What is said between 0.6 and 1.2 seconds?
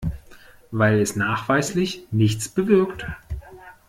Weil es